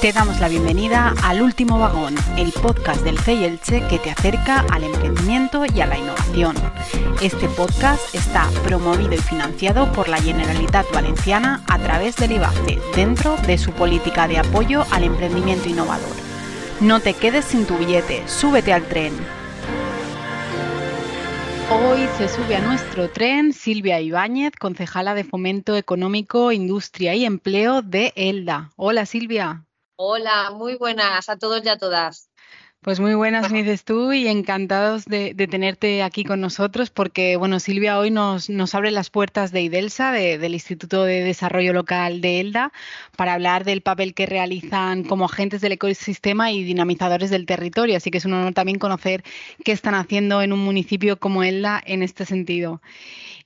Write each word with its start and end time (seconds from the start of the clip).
Te 0.00 0.14
damos 0.14 0.40
la 0.40 0.48
bienvenida 0.48 1.12
al 1.22 1.42
Último 1.42 1.78
Vagón, 1.78 2.14
el 2.38 2.52
podcast 2.52 3.02
del 3.02 3.18
CEI 3.18 3.58
que 3.90 3.98
te 3.98 4.10
acerca 4.10 4.60
al 4.70 4.84
emprendimiento 4.84 5.66
y 5.66 5.82
a 5.82 5.86
la 5.86 5.98
innovación. 5.98 6.56
Este 7.20 7.46
podcast 7.50 8.14
está 8.14 8.48
promovido 8.64 9.12
y 9.12 9.18
financiado 9.18 9.92
por 9.92 10.08
la 10.08 10.16
Generalitat 10.16 10.90
Valenciana 10.94 11.62
a 11.68 11.78
través 11.78 12.16
del 12.16 12.32
IBACE, 12.32 12.78
dentro 12.96 13.36
de 13.46 13.58
su 13.58 13.72
política 13.72 14.26
de 14.26 14.38
apoyo 14.38 14.86
al 14.90 15.04
emprendimiento 15.04 15.68
innovador. 15.68 16.16
No 16.80 17.00
te 17.00 17.12
quedes 17.12 17.44
sin 17.44 17.66
tu 17.66 17.76
billete, 17.76 18.26
súbete 18.26 18.72
al 18.72 18.84
tren. 18.84 19.12
Hoy 21.70 22.08
se 22.16 22.26
sube 22.28 22.56
a 22.56 22.60
nuestro 22.62 23.10
tren 23.10 23.52
Silvia 23.52 24.00
Ibáñez, 24.00 24.52
concejala 24.58 25.12
de 25.12 25.24
Fomento 25.24 25.76
Económico, 25.76 26.52
Industria 26.52 27.14
y 27.14 27.26
Empleo 27.26 27.82
de 27.82 28.14
ELDA. 28.16 28.70
Hola 28.76 29.04
Silvia. 29.04 29.66
Hola, 30.02 30.50
muy 30.52 30.76
buenas 30.76 31.28
a 31.28 31.36
todos 31.36 31.62
y 31.64 31.68
a 31.68 31.76
todas. 31.76 32.29
Pues 32.82 32.98
muy 32.98 33.12
buenas, 33.12 33.52
me 33.52 33.58
dices 33.62 33.84
tú, 33.84 34.10
y 34.10 34.26
encantados 34.26 35.04
de, 35.04 35.34
tenerte 35.34 36.02
aquí 36.02 36.24
con 36.24 36.40
nosotros, 36.40 36.88
porque 36.88 37.36
bueno, 37.36 37.60
Silvia 37.60 37.98
hoy 37.98 38.10
nos, 38.10 38.48
nos 38.48 38.74
abre 38.74 38.90
las 38.90 39.10
puertas 39.10 39.52
de 39.52 39.60
IDELSA, 39.60 40.12
del 40.12 40.54
Instituto 40.54 41.04
de 41.04 41.22
Desarrollo 41.22 41.74
Local 41.74 42.22
de 42.22 42.40
ELDA, 42.40 42.72
para 43.18 43.34
hablar 43.34 43.64
del 43.64 43.82
papel 43.82 44.14
que 44.14 44.24
realizan 44.24 45.04
como 45.04 45.26
agentes 45.26 45.60
del 45.60 45.72
ecosistema 45.72 46.52
y 46.52 46.64
dinamizadores 46.64 47.28
del 47.28 47.44
territorio. 47.44 47.98
Así 47.98 48.10
que 48.10 48.16
es 48.16 48.24
un 48.24 48.32
honor 48.32 48.54
también 48.54 48.78
conocer 48.78 49.24
qué 49.62 49.72
están 49.72 49.94
haciendo 49.94 50.40
en 50.40 50.54
un 50.54 50.60
municipio 50.60 51.18
como 51.18 51.42
ELDA 51.42 51.82
en 51.84 52.02
este 52.02 52.24
sentido. 52.24 52.80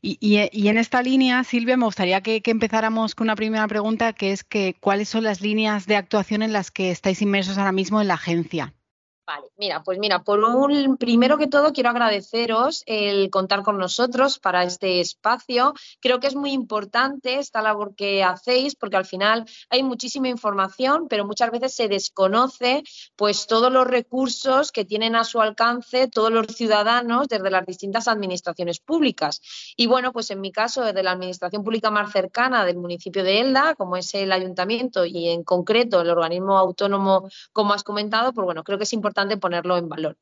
Y, 0.01 0.37
en 0.69 0.79
esta 0.79 1.03
línea, 1.03 1.43
Silvia, 1.43 1.77
me 1.77 1.87
gustaría 1.87 2.21
que, 2.21 2.41
empezáramos 2.45 3.17
con 3.17 3.25
una 3.27 3.35
primera 3.35 3.67
pregunta, 3.67 4.13
que 4.13 4.31
es 4.31 4.45
que 4.45 4.77
cuáles 4.79 5.09
son 5.09 5.25
las 5.25 5.41
líneas 5.41 5.87
de 5.87 5.97
actuación 5.97 6.43
en 6.43 6.53
las 6.53 6.71
que 6.71 6.93
estáis 6.93 7.21
inmersos 7.21 7.59
ahora 7.59 7.73
mismo 7.73 8.01
en 8.01 8.07
la 8.07 8.15
agencia. 8.15 8.75
Vale, 9.27 9.47
mira, 9.57 9.83
pues 9.83 9.99
mira, 9.99 10.23
por 10.23 10.39
un 10.41 10.99
primero 10.99 11.39
que 11.39 11.47
todo 11.47 11.73
quiero 11.73 11.89
agradeceros 11.89 12.83
el 12.85 13.31
contar 13.31 13.63
con 13.63 13.79
nosotros 13.79 14.39
para 14.39 14.65
este 14.65 15.01
espacio. 15.01 15.73
Creo 16.03 16.21
que 16.21 16.27
es 16.27 16.35
muy 16.35 16.53
importante 16.53 17.39
esta 17.39 17.63
labor 17.63 17.95
que 17.95 18.23
hacéis 18.23 18.77
porque 18.77 18.99
al 18.99 19.07
final 19.07 19.47
hay 19.71 19.83
muchísima 19.83 20.29
información, 20.29 21.07
pero 21.09 21.25
muchas 21.25 21.51
veces 21.51 21.75
se 21.75 21.89
desconoce 21.89 22.83
pues 23.17 23.47
todos 23.47 23.73
los 23.73 23.87
recursos 23.87 24.71
que 24.71 24.85
tienen 24.85 25.17
a 25.17 25.25
su 25.25 25.41
alcance 25.41 26.07
todos 26.09 26.31
los 26.31 26.49
ciudadanos 26.49 27.27
desde 27.27 27.51
las 27.51 27.65
distintas 27.65 28.09
administraciones 28.09 28.79
públicas. 28.79 29.41
Y 29.75 29.87
bueno, 29.87 30.13
pues 30.13 30.31
en 30.33 30.43
mi 30.43 30.53
caso 30.53 30.83
desde 30.83 31.03
la 31.03 31.13
administración 31.13 31.65
pública 31.65 31.91
más 31.91 32.13
cercana 32.13 32.67
del 32.67 32.77
municipio 32.77 33.25
de 33.25 33.41
Elda, 33.41 33.75
como 33.75 33.97
es 33.97 34.13
el 34.15 34.33
ayuntamiento 34.33 35.07
y 35.07 35.31
en 35.31 35.45
concreto 35.45 36.03
el 36.03 36.11
organismo 36.11 36.59
autónomo 36.59 37.27
como 37.55 37.73
has 37.73 37.85
comentado, 37.85 38.35
pues 38.35 38.45
bueno, 38.45 38.63
creo 38.65 38.77
que 38.77 38.85
es 38.85 38.93
importante 38.93 39.14
ponerlo 39.39 39.77
en 39.77 39.89
valor. 39.89 40.17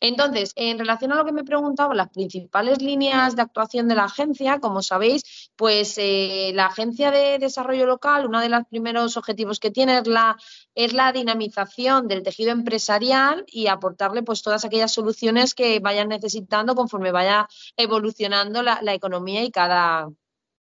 Entonces, 0.00 0.52
en 0.56 0.78
relación 0.78 1.12
a 1.12 1.16
lo 1.16 1.24
que 1.24 1.32
me 1.32 1.44
preguntaba, 1.44 1.94
las 1.94 2.10
principales 2.10 2.82
líneas 2.82 3.36
de 3.36 3.42
actuación 3.42 3.88
de 3.88 3.94
la 3.94 4.04
agencia, 4.04 4.60
como 4.60 4.82
sabéis, 4.82 5.50
pues 5.56 5.94
eh, 5.98 6.52
la 6.54 6.66
Agencia 6.66 7.10
de 7.10 7.38
Desarrollo 7.38 7.86
Local, 7.86 8.26
uno 8.26 8.40
de 8.40 8.48
los 8.48 8.64
primeros 8.68 9.16
objetivos 9.16 9.60
que 9.60 9.70
tiene 9.70 9.98
es 9.98 10.06
la, 10.06 10.36
es 10.74 10.92
la 10.92 11.12
dinamización 11.12 12.08
del 12.08 12.22
tejido 12.22 12.50
empresarial 12.52 13.44
y 13.46 13.68
aportarle 13.68 14.22
pues 14.22 14.42
todas 14.42 14.64
aquellas 14.64 14.92
soluciones 14.92 15.54
que 15.54 15.80
vayan 15.80 16.08
necesitando 16.08 16.74
conforme 16.74 17.12
vaya 17.12 17.48
evolucionando 17.76 18.62
la, 18.62 18.80
economía 18.96 19.44
y 19.44 19.50
cada, 19.50 20.08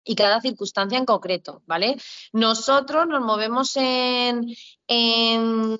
y 0.04 0.14
cada 0.14 0.40
circunstancia 0.40 0.98
en 0.98 1.04
concreto, 1.04 1.62
¿vale? 1.66 1.96
Nosotros 2.32 3.06
nos 3.06 3.22
movemos 3.22 3.76
en, 3.76 4.46
en 4.86 5.76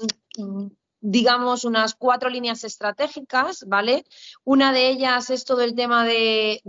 digamos, 1.06 1.66
unas 1.66 1.94
cuatro 1.94 2.30
líneas 2.30 2.64
estratégicas, 2.64 3.64
¿vale? 3.68 4.06
Una 4.42 4.72
de 4.72 4.88
ellas 4.88 5.28
es 5.28 5.44
todo 5.44 5.60
el 5.60 5.74
tema 5.74 6.06
de, 6.06 6.62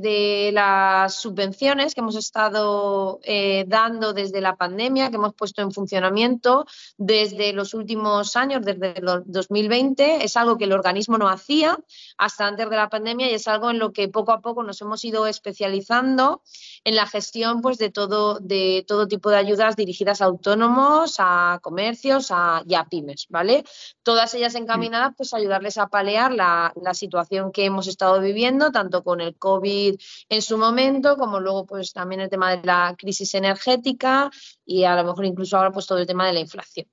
las 0.51 1.15
subvenciones 1.15 1.95
que 1.95 2.01
hemos 2.01 2.17
estado 2.17 3.21
eh, 3.23 3.63
dando 3.65 4.11
desde 4.11 4.41
la 4.41 4.57
pandemia, 4.57 5.09
que 5.09 5.15
hemos 5.15 5.33
puesto 5.35 5.61
en 5.61 5.71
funcionamiento 5.71 6.65
desde 6.97 7.53
los 7.53 7.73
últimos 7.73 8.35
años, 8.35 8.65
desde 8.65 8.97
el 8.97 9.23
2020. 9.25 10.25
Es 10.25 10.35
algo 10.35 10.57
que 10.57 10.65
el 10.65 10.73
organismo 10.73 11.17
no 11.17 11.29
hacía 11.29 11.77
hasta 12.17 12.45
antes 12.45 12.69
de 12.69 12.75
la 12.75 12.89
pandemia 12.89 13.31
y 13.31 13.35
es 13.35 13.47
algo 13.47 13.69
en 13.69 13.79
lo 13.79 13.93
que 13.93 14.09
poco 14.09 14.33
a 14.33 14.41
poco 14.41 14.63
nos 14.63 14.81
hemos 14.81 15.05
ido 15.05 15.27
especializando 15.27 16.41
en 16.83 16.95
la 16.95 17.07
gestión 17.07 17.61
pues, 17.61 17.77
de, 17.77 17.89
todo, 17.89 18.39
de 18.41 18.83
todo 18.85 19.07
tipo 19.07 19.29
de 19.29 19.37
ayudas 19.37 19.77
dirigidas 19.77 20.21
a 20.21 20.25
autónomos, 20.25 21.15
a 21.19 21.59
comercios 21.61 22.31
a, 22.31 22.63
y 22.67 22.75
a 22.75 22.83
pymes, 22.83 23.27
¿vale? 23.29 23.63
Ellas 24.33 24.55
encaminadas 24.55 25.13
pues 25.15 25.33
a 25.33 25.37
ayudarles 25.37 25.77
a 25.77 25.87
palear 25.87 26.33
la, 26.33 26.73
situación 26.93 27.51
que 27.51 27.65
hemos 27.65 27.87
estado 27.87 28.19
viviendo, 28.21 28.71
tanto 28.71 29.03
con 29.03 29.21
el 29.21 29.35
COVID 29.37 29.95
en 30.29 30.41
su 30.41 30.57
momento, 30.57 31.17
como 31.17 31.39
luego 31.39 31.65
pues 31.65 31.93
también 31.93 32.21
el 32.21 32.29
tema 32.29 32.55
de 32.55 32.65
la 32.65 32.95
crisis 32.97 33.33
energética 33.35 34.31
y 34.65 34.85
a 34.85 34.95
lo 34.95 35.03
mejor 35.03 35.25
incluso 35.25 35.57
ahora 35.57 35.71
pues 35.71 35.85
todo 35.85 35.99
el 35.99 36.07
tema 36.07 36.25
de 36.27 36.33
la 36.33 36.39
inflación. 36.39 36.87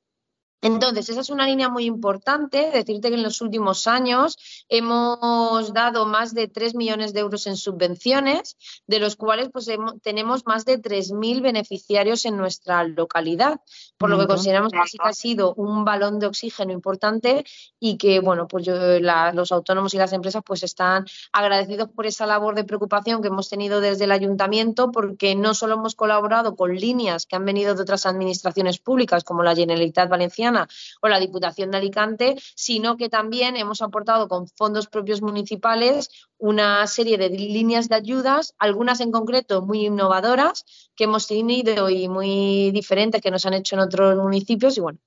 Entonces, 0.62 1.08
esa 1.08 1.20
es 1.20 1.28
una 1.28 1.46
línea 1.46 1.68
muy 1.68 1.84
importante. 1.86 2.70
Decirte 2.72 3.08
que 3.08 3.16
en 3.16 3.22
los 3.24 3.40
últimos 3.40 3.88
años 3.88 4.38
hemos 4.68 5.74
dado 5.74 6.06
más 6.06 6.34
de 6.34 6.46
3 6.46 6.76
millones 6.76 7.12
de 7.12 7.20
euros 7.20 7.48
en 7.48 7.56
subvenciones, 7.56 8.56
de 8.86 9.00
los 9.00 9.16
cuales 9.16 9.50
pues, 9.52 9.68
tenemos 10.02 10.46
más 10.46 10.64
de 10.64 10.80
3.000 10.80 11.42
beneficiarios 11.42 12.24
en 12.26 12.36
nuestra 12.36 12.84
localidad, 12.84 13.60
por 13.98 14.08
lo 14.08 14.18
que 14.20 14.28
consideramos 14.28 14.72
que 14.72 14.78
sí 14.86 14.98
que 14.98 15.08
ha 15.08 15.12
sido 15.12 15.52
un 15.54 15.84
balón 15.84 16.20
de 16.20 16.26
oxígeno 16.26 16.72
importante 16.72 17.44
y 17.80 17.96
que, 17.96 18.20
bueno, 18.20 18.46
pues 18.46 18.64
los 18.68 19.50
autónomos 19.50 19.94
y 19.94 19.98
las 19.98 20.12
empresas 20.12 20.42
pues 20.46 20.62
están 20.62 21.06
agradecidos 21.32 21.88
por 21.88 22.06
esa 22.06 22.24
labor 22.24 22.54
de 22.54 22.62
preocupación 22.62 23.20
que 23.20 23.28
hemos 23.28 23.48
tenido 23.48 23.80
desde 23.80 24.04
el 24.04 24.12
ayuntamiento, 24.12 24.92
porque 24.92 25.34
no 25.34 25.54
solo 25.54 25.74
hemos 25.74 25.96
colaborado 25.96 26.54
con 26.54 26.72
líneas 26.76 27.26
que 27.26 27.34
han 27.34 27.44
venido 27.44 27.74
de 27.74 27.82
otras 27.82 28.06
administraciones 28.06 28.78
públicas, 28.78 29.24
como 29.24 29.42
la 29.42 29.56
Generalitat 29.56 30.08
Valenciana, 30.08 30.51
o 31.00 31.08
la 31.08 31.20
Diputación 31.20 31.70
de 31.70 31.78
Alicante, 31.78 32.36
sino 32.54 32.96
que 32.96 33.08
también 33.08 33.56
hemos 33.56 33.82
aportado 33.82 34.28
con 34.28 34.48
fondos 34.48 34.86
propios 34.86 35.22
municipales 35.22 36.08
una 36.38 36.86
serie 36.86 37.18
de 37.18 37.30
líneas 37.30 37.88
de 37.88 37.94
ayudas, 37.96 38.54
algunas 38.58 39.00
en 39.00 39.12
concreto 39.12 39.62
muy 39.62 39.86
innovadoras 39.86 40.64
que 40.96 41.04
hemos 41.04 41.26
tenido 41.26 41.88
y 41.88 42.08
muy 42.08 42.70
diferentes 42.72 43.20
que 43.20 43.30
nos 43.30 43.46
han 43.46 43.54
hecho 43.54 43.76
en 43.76 43.82
otros 43.82 44.16
municipios 44.16 44.76
y 44.76 44.80
bueno, 44.80 44.98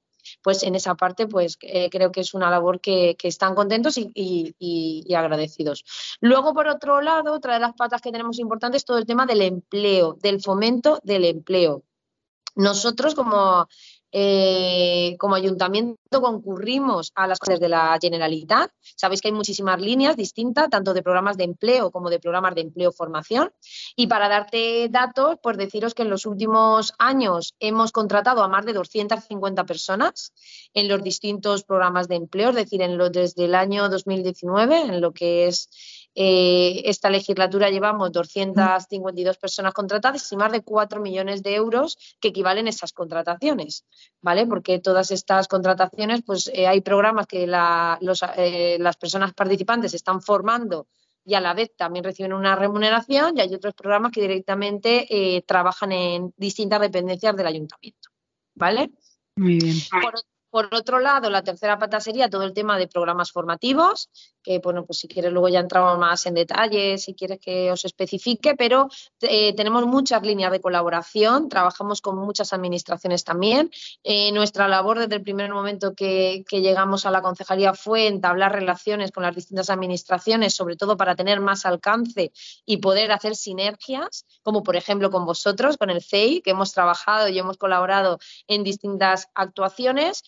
pues 0.41 0.63
en 0.63 0.75
esa 0.75 0.95
parte 0.95 1.27
pues 1.27 1.57
eh, 1.61 1.89
creo 1.89 2.11
que 2.11 2.21
es 2.21 2.33
una 2.33 2.49
labor 2.49 2.79
que, 2.79 3.15
están 3.23 3.55
contentos 3.55 3.97
y, 3.97 4.11
y, 4.13 5.13
agradecidos. 5.13 5.83
Luego, 6.21 6.53
por 6.53 6.67
otro 6.67 7.01
lado, 7.01 7.33
otra 7.33 7.55
de 7.55 7.59
las 7.59 7.73
patas 7.73 8.01
que 8.01 8.11
tenemos 8.11 8.39
importantes 8.39 8.81
es 8.81 8.85
todo 8.85 8.97
el 8.97 9.05
tema 9.05 9.25
del 9.25 9.41
empleo, 9.41 10.13
del 10.21 10.41
fomento 10.41 10.99
del 11.03 11.25
empleo. 11.25 11.83
Nosotros 12.55 13.15
como 13.15 13.67
eh, 14.17 15.17
como 15.19 15.35
ayuntamiento 15.35 16.21
concurrimos 16.21 17.11
a 17.15 17.27
las 17.27 17.37
cosas 17.37 17.59
de 17.59 17.67
la 17.67 17.97
Generalitat. 18.01 18.71
Sabéis 18.95 19.19
que 19.19 19.27
hay 19.27 19.33
muchísimas 19.33 19.81
líneas 19.81 20.15
distintas, 20.15 20.69
tanto 20.69 20.93
de 20.93 21.03
programas 21.03 21.35
de 21.35 21.43
empleo 21.43 21.91
como 21.91 22.09
de 22.09 22.21
programas 22.21 22.55
de 22.55 22.61
empleo-formación. 22.61 23.51
Y 23.97 24.07
para 24.07 24.29
darte 24.29 24.87
datos, 24.89 25.35
pues 25.43 25.57
deciros 25.57 25.93
que 25.93 26.03
en 26.03 26.09
los 26.09 26.25
últimos 26.25 26.93
años 26.97 27.55
hemos 27.59 27.91
contratado 27.91 28.41
a 28.41 28.47
más 28.47 28.65
de 28.65 28.71
250 28.71 29.65
personas 29.65 30.31
en 30.73 30.87
los 30.87 31.03
distintos 31.03 31.65
programas 31.65 32.07
de 32.07 32.15
empleo, 32.15 32.51
es 32.51 32.55
decir, 32.55 32.81
en 32.83 32.97
lo, 32.97 33.09
desde 33.09 33.43
el 33.43 33.53
año 33.53 33.89
2019, 33.89 34.79
en 34.79 35.01
lo 35.01 35.11
que 35.11 35.47
es 35.47 36.04
eh, 36.17 36.81
esta 36.85 37.09
legislatura 37.09 37.69
llevamos 37.69 38.09
252 38.13 39.37
personas 39.37 39.73
contratadas 39.73 40.31
y 40.31 40.37
más 40.37 40.51
de 40.51 40.61
4 40.61 41.01
millones 41.01 41.43
de 41.43 41.55
euros 41.55 41.97
que 42.21 42.29
equivalen 42.29 42.67
a 42.67 42.69
esas 42.69 42.93
contrataciones, 42.93 43.85
¿vale? 44.21 44.47
Porque 44.47 44.79
todas 44.79 45.11
estas 45.11 45.49
contrataciones, 45.49 46.21
pues 46.25 46.49
eh, 46.53 46.67
hay 46.67 46.79
programas 46.79 47.27
que 47.27 47.43
eh, 47.43 48.77
las 48.79 48.97
personas 48.97 49.33
participantes 49.33 49.93
están 49.93 50.21
formando 50.21 50.87
y 51.25 51.33
a 51.33 51.41
la 51.41 51.53
vez 51.53 51.75
también 51.75 52.05
reciben 52.05 52.31
una 52.31 52.55
remuneración 52.55 53.37
y 53.37 53.41
hay 53.41 53.53
otros 53.53 53.73
programas 53.73 54.11
que 54.11 54.21
directamente 54.21 55.43
trabajan 55.45 55.91
en 55.91 56.33
distintas 56.37 56.79
dependencias 56.79 57.35
del 57.35 57.47
ayuntamiento, 57.47 58.09
¿vale? 58.53 58.91
Muy 59.35 59.57
bien. 59.57 59.75
por 60.01 60.13
otro 60.71 60.99
lado, 60.99 61.29
la 61.29 61.43
tercera 61.43 61.77
pata 61.77 61.99
sería 61.99 62.29
todo 62.29 62.43
el 62.43 62.53
tema 62.53 62.77
de 62.77 62.87
programas 62.87 63.31
formativos, 63.31 64.09
que 64.41 64.59
bueno, 64.59 64.85
pues 64.85 64.99
si 64.99 65.07
quieres 65.07 65.31
luego 65.33 65.49
ya 65.49 65.59
entramos 65.59 65.97
más 65.97 66.25
en 66.27 66.35
detalle, 66.35 66.97
si 66.97 67.15
quieres 67.15 67.39
que 67.39 67.71
os 67.71 67.83
especifique, 67.83 68.55
pero 68.55 68.87
eh, 69.21 69.53
tenemos 69.55 69.85
muchas 69.87 70.21
líneas 70.21 70.51
de 70.51 70.61
colaboración, 70.61 71.49
trabajamos 71.49 71.99
con 71.99 72.17
muchas 72.17 72.53
administraciones 72.53 73.23
también. 73.23 73.71
Eh, 74.03 74.31
nuestra 74.31 74.67
labor 74.67 74.99
desde 74.99 75.15
el 75.15 75.23
primer 75.23 75.51
momento 75.51 75.95
que, 75.95 76.45
llegamos 76.51 77.05
a 77.05 77.11
la 77.11 77.21
concejalía 77.21 77.73
fue 77.73 78.07
entablar 78.07 78.53
relaciones 78.53 79.11
con 79.11 79.23
las 79.23 79.35
distintas 79.35 79.69
administraciones, 79.69 80.53
sobre 80.53 80.77
todo 80.77 80.95
para 80.95 81.15
tener 81.15 81.41
más 81.41 81.65
alcance 81.65 82.31
y 82.65 82.77
poder 82.77 83.11
hacer 83.11 83.35
sinergias, 83.35 84.25
como 84.41 84.63
por 84.63 84.75
ejemplo 84.77 85.11
con 85.11 85.25
vosotros, 85.25 85.77
con 85.77 85.89
el 85.89 86.01
CEI, 86.01 86.41
que 86.41 86.51
hemos 86.51 86.71
trabajado 86.71 87.27
y 87.27 87.37
hemos 87.37 87.57
colaborado 87.57 88.19
en 88.47 88.63
distintas 88.63 89.27
actuaciones. 89.33 90.23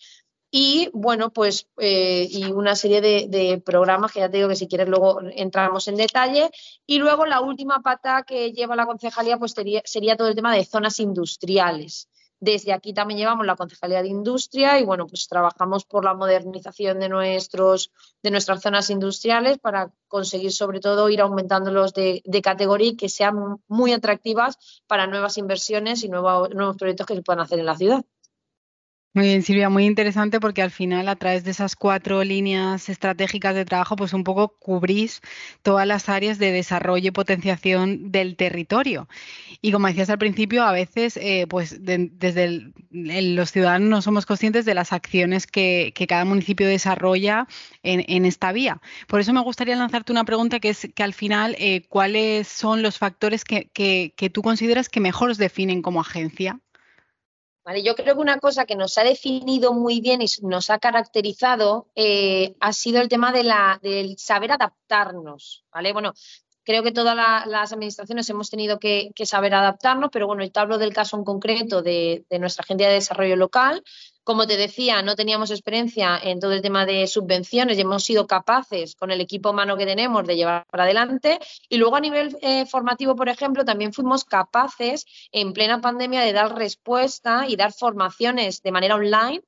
Y 0.50 0.88
bueno, 0.94 1.30
pues 1.30 1.68
eh, 1.78 2.26
y 2.30 2.50
una 2.52 2.74
serie 2.74 3.00
de, 3.00 3.62
programas 3.64 4.12
que 4.12 4.20
ya 4.20 4.30
te 4.30 4.38
digo 4.38 4.48
que 4.48 4.56
si 4.56 4.66
quieres 4.66 4.88
luego 4.88 5.20
entramos 5.34 5.88
en 5.88 5.96
detalle. 5.96 6.50
Y 6.86 6.98
luego 6.98 7.26
la 7.26 7.40
última 7.40 7.80
pata 7.80 8.22
que 8.22 8.52
lleva 8.52 8.76
la 8.76 8.86
concejalía 8.86 9.38
pues 9.38 9.52
sería, 9.52 10.16
todo 10.16 10.28
el 10.28 10.34
tema 10.34 10.54
de 10.54 10.64
zonas 10.64 11.00
industriales. 11.00 12.08
Desde 12.40 12.72
aquí 12.72 12.94
también 12.94 13.18
llevamos 13.18 13.44
la 13.46 13.56
Concejalía 13.56 14.00
de 14.00 14.08
Industria 14.08 14.78
y 14.78 14.84
bueno, 14.84 15.08
pues 15.08 15.26
trabajamos 15.26 15.84
por 15.84 16.04
la 16.04 16.14
modernización 16.14 17.00
de, 17.00 17.08
nuestros, 17.08 17.90
de 18.22 18.30
nuestras 18.30 18.62
zonas 18.62 18.90
industriales 18.90 19.58
para 19.58 19.92
conseguir 20.06 20.52
sobre 20.52 20.78
todo 20.78 21.08
ir 21.08 21.20
aumentándolos 21.20 21.94
de, 21.94 22.22
de 22.24 22.40
categoría 22.40 22.90
y 22.90 22.96
que 22.96 23.08
sean 23.08 23.60
muy 23.66 23.92
atractivas 23.92 24.56
para 24.86 25.08
nuevas 25.08 25.36
inversiones 25.36 26.04
y 26.04 26.08
nuevos 26.08 26.76
proyectos 26.78 27.08
que 27.08 27.16
se 27.16 27.22
puedan 27.22 27.40
hacer 27.40 27.58
en 27.58 27.66
la 27.66 27.76
ciudad. 27.76 28.04
Muy 29.18 29.26
bien, 29.26 29.42
Silvia, 29.42 29.68
muy 29.68 29.84
interesante 29.84 30.38
porque 30.38 30.62
al 30.62 30.70
final 30.70 31.08
a 31.08 31.16
través 31.16 31.42
de 31.42 31.50
esas 31.50 31.74
cuatro 31.74 32.22
líneas 32.22 32.88
estratégicas 32.88 33.52
de 33.52 33.64
trabajo, 33.64 33.96
pues 33.96 34.12
un 34.12 34.22
poco 34.22 34.46
cubrís 34.60 35.22
todas 35.62 35.88
las 35.88 36.08
áreas 36.08 36.38
de 36.38 36.52
desarrollo 36.52 37.08
y 37.08 37.10
potenciación 37.10 38.12
del 38.12 38.36
territorio. 38.36 39.08
Y 39.60 39.72
como 39.72 39.88
decías 39.88 40.08
al 40.10 40.18
principio, 40.18 40.62
a 40.62 40.70
veces 40.70 41.16
eh, 41.16 41.48
pues 41.48 41.84
desde 41.84 42.72
los 42.92 43.50
ciudadanos 43.50 43.88
no 43.88 44.02
somos 44.02 44.24
conscientes 44.24 44.64
de 44.64 44.74
las 44.74 44.92
acciones 44.92 45.48
que, 45.48 45.92
cada 46.08 46.24
municipio 46.24 46.68
desarrolla 46.68 47.48
en, 47.82 48.24
esta 48.24 48.52
vía. 48.52 48.80
Por 49.08 49.18
eso 49.18 49.32
me 49.32 49.40
gustaría 49.42 49.74
lanzarte 49.74 50.12
una 50.12 50.22
pregunta 50.24 50.60
que 50.60 50.68
es 50.68 50.88
que 50.94 51.02
al 51.02 51.12
final, 51.12 51.56
eh, 51.58 51.82
¿cuáles 51.88 52.46
son 52.46 52.82
los 52.82 52.98
factores 52.98 53.42
que, 53.42 53.68
que 53.72 54.30
tú 54.30 54.42
consideras 54.42 54.88
que 54.88 55.00
mejor 55.00 55.30
os 55.30 55.38
definen 55.38 55.82
como 55.82 56.00
agencia? 56.00 56.60
Yo 57.76 57.94
creo 57.94 58.14
que 58.14 58.20
una 58.20 58.38
cosa 58.38 58.64
que 58.64 58.76
nos 58.76 58.96
ha 58.98 59.04
definido 59.04 59.74
muy 59.74 60.00
bien 60.00 60.22
y 60.22 60.26
nos 60.42 60.70
ha 60.70 60.78
caracterizado 60.78 61.88
eh, 61.94 62.56
ha 62.60 62.72
sido 62.72 63.00
el 63.00 63.08
tema 63.08 63.32
de 63.32 63.42
la, 63.44 63.78
del 63.82 64.16
saber 64.18 64.52
adaptarnos. 64.52 65.64
¿vale? 65.72 65.92
Bueno, 65.92 66.14
creo 66.64 66.82
que 66.82 66.92
todas 66.92 67.14
las 67.46 67.72
administraciones 67.72 68.28
hemos 68.30 68.50
tenido 68.50 68.78
que, 68.78 69.12
saber 69.24 69.54
adaptarnos, 69.54 70.10
pero 70.12 70.26
bueno, 70.26 70.48
te 70.48 70.60
hablo 70.60 70.78
del 70.78 70.94
caso 70.94 71.16
en 71.16 71.24
concreto 71.24 71.82
de 71.82 72.24
nuestra 72.40 72.62
agencia 72.62 72.88
de 72.88 72.94
desarrollo 72.94 73.36
local. 73.36 73.82
Como 74.28 74.46
te 74.46 74.58
decía, 74.58 75.00
no 75.00 75.16
teníamos 75.16 75.50
experiencia 75.50 76.20
en 76.22 76.38
todo 76.38 76.52
el 76.52 76.60
tema 76.60 76.84
de 76.84 77.06
subvenciones 77.06 77.78
y 77.78 77.80
hemos 77.80 78.04
sido 78.04 78.26
capaces, 78.26 78.94
con 78.94 79.10
el 79.10 79.22
equipo 79.22 79.52
humano 79.52 79.74
que 79.78 79.86
tenemos, 79.86 80.26
de 80.26 80.36
llevar 80.36 80.66
para 80.66 80.82
adelante. 80.82 81.38
Y 81.70 81.78
luego 81.78 81.96
a 81.96 82.00
nivel 82.00 82.36
eh, 82.42 82.66
formativo, 82.66 83.16
por 83.16 83.30
ejemplo, 83.30 83.64
también 83.64 83.94
fuimos 83.94 84.26
capaces 84.26 85.06
en 85.32 85.54
plena 85.54 85.80
pandemia 85.80 86.20
de 86.20 86.34
dar 86.34 86.54
respuesta 86.54 87.46
y 87.48 87.56
dar 87.56 87.72
formaciones 87.72 88.60
de 88.60 88.70
manera 88.70 88.96
online 88.96 89.40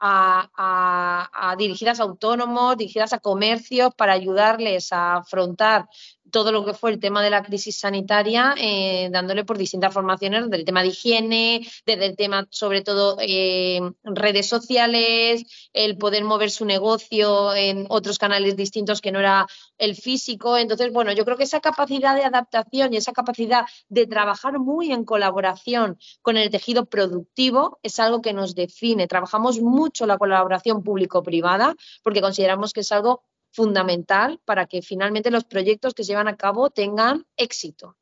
a, 0.00 1.54
dirigidas 1.56 2.00
a 2.00 2.02
autónomos, 2.02 2.76
dirigidas 2.76 3.14
a 3.14 3.18
comercios 3.18 3.94
para 3.94 4.12
ayudarles 4.12 4.92
a 4.92 5.16
afrontar 5.16 5.88
todo 6.36 6.52
lo 6.52 6.66
que 6.66 6.74
fue 6.74 6.90
el 6.90 7.00
tema 7.00 7.22
de 7.22 7.30
la 7.30 7.42
crisis 7.42 7.78
sanitaria, 7.78 8.54
eh, 8.58 9.08
dándole 9.10 9.46
por 9.46 9.56
distintas 9.56 9.94
formaciones 9.94 10.50
del 10.50 10.66
tema 10.66 10.82
de 10.82 10.88
higiene, 10.88 11.66
desde 11.86 12.04
el 12.04 12.14
tema 12.14 12.46
sobre 12.50 12.82
todo 12.82 13.16
eh, 13.22 13.80
redes 14.04 14.46
sociales, 14.46 15.46
el 15.72 15.96
poder 15.96 16.24
mover 16.24 16.50
su 16.50 16.66
negocio 16.66 17.54
en 17.54 17.86
otros 17.88 18.18
canales 18.18 18.54
distintos 18.54 19.00
que 19.00 19.12
no 19.12 19.20
era 19.20 19.46
el 19.78 19.96
físico. 19.96 20.58
Entonces, 20.58 20.92
bueno, 20.92 21.10
yo 21.12 21.24
creo 21.24 21.38
que 21.38 21.44
esa 21.44 21.60
capacidad 21.60 22.14
de 22.14 22.24
adaptación 22.24 22.92
y 22.92 22.98
esa 22.98 23.12
capacidad 23.12 23.64
de 23.88 24.06
trabajar 24.06 24.58
muy 24.58 24.92
en 24.92 25.06
colaboración 25.06 25.98
con 26.20 26.36
el 26.36 26.50
tejido 26.50 26.84
productivo 26.84 27.78
es 27.82 27.98
algo 27.98 28.20
que 28.20 28.34
nos 28.34 28.54
define. 28.54 29.06
Trabajamos 29.06 29.62
mucho 29.62 30.04
la 30.04 30.18
colaboración 30.18 30.82
público-privada 30.82 31.74
porque 32.02 32.20
consideramos 32.20 32.74
que 32.74 32.80
es 32.80 32.92
algo 32.92 33.22
fundamental 33.56 34.38
para 34.44 34.66
que 34.66 34.82
finalmente 34.82 35.30
los 35.30 35.44
proyectos 35.44 35.94
que 35.94 36.04
se 36.04 36.12
llevan 36.12 36.28
a 36.28 36.36
cabo 36.36 36.68
tengan 36.70 37.24
éxito. 37.38 37.96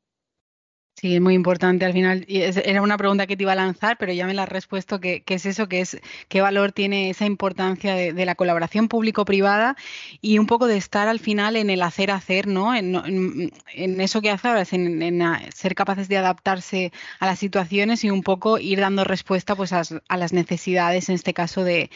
Sí, 0.97 1.13
es 1.13 1.19
muy 1.19 1.33
importante 1.33 1.83
al 1.83 1.91
final. 1.91 2.23
Y 2.25 2.39
era 2.41 2.81
una 2.81 2.97
pregunta 2.97 3.27
que 3.27 3.35
te 3.35 3.43
iba 3.43 3.51
a 3.51 3.55
lanzar, 3.55 3.97
pero 3.97 4.13
ya 4.13 4.25
me 4.25 4.33
la 4.33 4.43
has 4.43 4.49
respuesto, 4.49 5.01
que, 5.01 5.23
es 5.27 5.45
eso, 5.45 5.67
que 5.67 5.81
es 5.81 5.99
qué 6.29 6.39
valor 6.39 6.71
tiene 6.71 7.09
esa 7.09 7.25
importancia 7.25 7.95
de, 7.95 8.25
la 8.25 8.35
colaboración 8.35 8.87
público-privada 8.87 9.75
y 10.21 10.37
un 10.37 10.47
poco 10.47 10.67
de 10.67 10.77
estar 10.77 11.09
al 11.09 11.19
final 11.19 11.57
en 11.57 11.69
el 11.69 11.81
hacer 11.81 12.11
hacer, 12.11 12.47
¿no? 12.47 12.73
En, 12.73 13.51
eso 13.75 14.21
que 14.21 14.31
hace 14.31 14.47
ahora, 14.47 14.63
en, 14.71 15.21
ser 15.53 15.75
capaces 15.75 16.07
de 16.07 16.15
adaptarse 16.15 16.93
a 17.19 17.25
las 17.25 17.39
situaciones 17.39 18.05
y 18.05 18.09
un 18.09 18.23
poco 18.23 18.57
ir 18.57 18.79
dando 18.79 19.03
respuesta 19.03 19.53
pues 19.53 19.73
a, 19.73 19.83
las 20.15 20.31
necesidades, 20.31 21.09
en 21.09 21.15
este 21.15 21.33
caso, 21.33 21.65
de, 21.65 21.89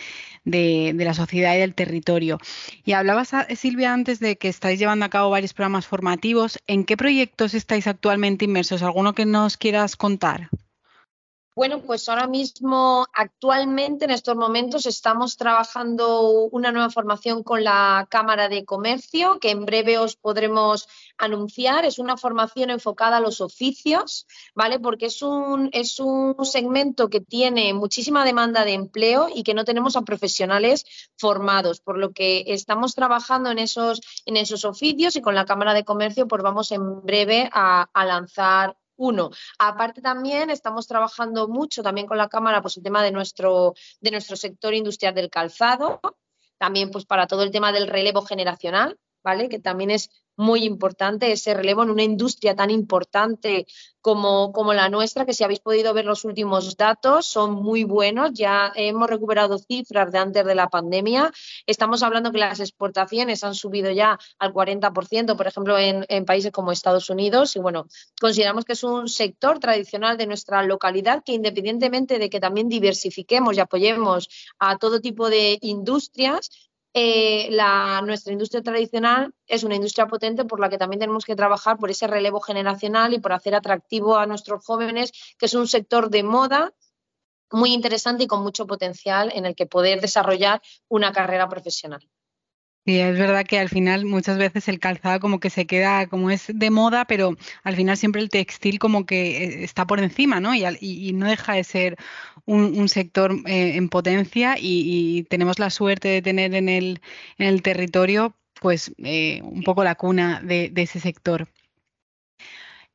de, 0.43 0.93
la 0.93 1.13
sociedad 1.13 1.55
y 1.55 1.59
del 1.59 1.73
territorio. 1.73 2.37
Y 2.83 2.91
hablabas, 2.91 3.31
Silvia, 3.55 3.93
antes 3.93 4.19
de 4.19 4.37
que 4.37 4.49
estáis 4.49 4.77
llevando 4.77 5.05
a 5.05 5.09
cabo 5.09 5.29
varios 5.29 5.53
programas 5.53 5.87
formativos. 5.87 6.59
¿En 6.67 6.83
qué 6.83 6.97
proyectos 6.97 7.53
estáis 7.53 7.87
actualmente 7.87 8.43
inmersos? 8.43 8.83
¿Alguno 8.89 9.13
que 9.13 9.27
nos 9.27 9.55
quieras 9.55 9.95
contar? 9.95 10.49
Bueno, 11.59 11.81
pues 11.81 12.07
ahora 12.07 12.25
mismo, 12.25 13.05
actualmente, 13.11 14.05
en 14.05 14.11
estos 14.11 14.37
momentos, 14.37 14.85
estamos 14.85 15.35
trabajando 15.35 16.21
una 16.51 16.71
nueva 16.71 16.89
formación 16.89 17.43
con 17.43 17.65
la 17.65 18.07
Cámara 18.09 18.47
de 18.47 18.63
Comercio, 18.63 19.39
que 19.41 19.51
en 19.51 19.65
breve 19.65 19.97
os 19.97 20.15
podremos 20.15 20.87
anunciar. 21.17 21.83
Es 21.83 21.99
una 21.99 22.15
formación 22.15 22.69
enfocada 22.69 23.17
a 23.17 23.19
los 23.19 23.41
oficios, 23.41 24.25
¿vale? 24.55 24.79
Porque 24.79 25.07
es 25.07 25.21
un, 25.21 25.69
es 25.73 25.99
un 25.99 26.45
segmento 26.45 27.09
que 27.09 27.19
tiene 27.19 27.73
muchísima 27.73 28.23
demanda 28.23 28.63
de 28.63 28.75
empleo 28.75 29.27
y 29.27 29.43
que 29.43 29.53
no 29.53 29.65
tenemos 29.65 29.97
a 29.97 30.03
profesionales 30.03 30.85
formados, 31.17 31.81
por 31.81 31.97
lo 31.97 32.13
que 32.13 32.45
estamos 32.47 32.95
trabajando 32.95 33.51
en 33.51 33.59
esos, 33.59 33.99
en 34.25 34.37
esos 34.37 34.63
oficios 34.63 35.17
y 35.17 35.21
con 35.21 35.35
la 35.35 35.43
Cámara 35.43 35.73
de 35.73 35.83
Comercio, 35.83 36.25
pues 36.25 36.41
vamos 36.41 36.71
en 36.71 37.01
breve 37.01 37.49
a, 37.51 37.89
a 37.93 38.05
lanzar 38.05 38.77
uno. 38.99 39.31
Aparte 39.57 40.01
también 40.01 40.49
estamos 40.49 40.87
trabajando 40.87 41.47
mucho 41.47 41.81
también 41.81 42.05
con 42.05 42.17
la 42.17 42.29
Cámara 42.29 42.61
pues 42.61 42.77
el 42.77 42.83
tema 42.83 43.03
de 43.03 43.11
nuestro, 43.11 43.73
de 43.99 44.11
nuestro 44.11 44.35
sector 44.35 44.73
industrial 44.73 45.15
del 45.15 45.29
calzado, 45.29 45.99
también 46.57 46.91
pues 46.91 47.05
para 47.05 47.25
todo 47.25 47.43
el 47.43 47.51
tema 47.51 47.71
del 47.71 47.87
relevo 47.87 48.21
generacional, 48.21 48.99
¿vale? 49.23 49.49
Que 49.49 49.59
también 49.59 49.91
es 49.91 50.09
muy 50.39 50.63
importante 50.63 51.33
ese 51.33 51.53
relevo 51.53 51.83
en 51.83 51.89
una 51.89 52.03
industria 52.03 52.55
tan 52.55 52.69
importante 52.69 53.67
como, 53.99 54.53
como, 54.53 54.73
la 54.73 54.87
nuestra, 54.87 55.25
que 55.25 55.33
si 55.33 55.43
habéis 55.43 55.59
podido 55.59 55.93
ver 55.93 56.05
los 56.05 56.23
últimos 56.23 56.77
datos, 56.77 57.25
son 57.25 57.51
muy 57.51 57.83
buenos. 57.83 58.31
Ya 58.33 58.71
hemos 58.75 59.09
recuperado 59.09 59.57
cifras 59.57 60.13
de 60.13 60.17
antes 60.17 60.45
de 60.45 60.55
la 60.55 60.69
pandemia. 60.69 61.33
Estamos 61.65 62.03
hablando 62.03 62.31
que 62.31 62.37
las 62.37 62.61
exportaciones 62.61 63.43
han 63.43 63.53
subido 63.53 63.91
ya 63.91 64.17
al 64.39 64.53
40%, 64.53 65.35
por 65.35 65.47
ejemplo, 65.47 65.77
en, 65.77 66.05
en 66.07 66.23
países 66.23 66.53
como 66.53 66.71
Estados 66.71 67.09
Unidos. 67.09 67.57
Y 67.57 67.59
bueno, 67.59 67.87
consideramos 68.21 68.63
que 68.63 68.73
es 68.73 68.83
un 68.85 69.09
sector 69.09 69.59
tradicional 69.59 70.17
de 70.17 70.27
nuestra 70.27 70.63
localidad 70.63 71.21
que 71.25 71.33
independientemente 71.33 72.17
de 72.17 72.29
que 72.29 72.39
también 72.39 72.69
diversifiquemos 72.69 73.57
y 73.57 73.59
apoyemos 73.59 74.29
a 74.57 74.77
todo 74.77 75.01
tipo 75.01 75.29
de 75.29 75.57
industrias, 75.59 76.68
eh, 76.93 77.49
la, 77.51 78.01
nuestra 78.01 78.33
industria 78.33 78.63
tradicional 78.63 79.33
es 79.45 79.63
una 79.63 79.75
industria 79.75 80.07
potente 80.07 80.45
por 80.45 80.59
la 80.59 80.69
que 80.69 80.77
también 80.77 80.99
tenemos 80.99 81.23
que 81.23 81.35
trabajar 81.35 81.77
por 81.77 81.91
ese 81.91 82.07
relevo 82.07 82.39
generacional 82.39 83.13
y 83.13 83.19
por 83.19 83.33
hacer 83.33 83.53
atractivo 83.53 84.17
a 84.17 84.25
nuestros 84.25 84.65
jóvenes, 84.65 85.11
que 85.37 85.45
es 85.45 85.53
un 85.53 85.67
sector 85.67 86.09
de 86.09 86.23
moda 86.23 86.73
muy 87.51 87.73
interesante 87.73 88.23
y 88.23 88.27
con 88.27 88.43
mucho 88.43 88.67
potencial 88.67 89.31
en 89.33 89.45
el 89.45 89.55
que 89.55 89.65
poder 89.65 90.01
desarrollar 90.01 90.61
una 90.87 91.11
carrera 91.11 91.47
profesional. 91.47 92.07
Sí, 92.89 92.99
es 92.99 93.19
verdad 93.19 93.45
que 93.45 93.59
al 93.59 93.69
final 93.69 94.05
muchas 94.05 94.39
veces 94.39 94.67
el 94.67 94.79
calzado 94.79 95.19
como 95.19 95.39
que 95.39 95.51
se 95.51 95.67
queda, 95.67 96.07
como 96.07 96.31
es 96.31 96.47
de 96.51 96.71
moda, 96.71 97.05
pero 97.05 97.35
al 97.63 97.75
final 97.75 97.97
siempre 97.97 98.19
el 98.19 98.29
textil 98.31 98.79
como 98.79 99.05
que 99.05 99.43
eh, 99.43 99.63
está 99.63 99.85
por 99.85 99.99
encima, 99.99 100.39
¿no? 100.39 100.55
Y, 100.55 101.13
no 101.13 101.27
deja 101.27 101.53
de 101.53 101.63
ser 101.63 101.97
un, 102.45 102.89
sector 102.89 103.33
eh, 103.45 103.75
en 103.75 103.89
potencia 103.89 104.55
y, 104.59 105.23
tenemos 105.29 105.59
la 105.59 105.69
suerte 105.69 106.07
de 106.07 106.23
tener 106.23 106.55
en 106.55 106.67
el, 106.67 106.99
en 107.37 107.47
el 107.47 107.61
territorio 107.61 108.35
pues 108.59 108.91
eh, 108.97 109.41
un 109.43 109.61
poco 109.61 109.83
la 109.83 109.93
cuna 109.93 110.41
de 110.41 110.71
ese 110.75 110.99
sector. 110.99 111.47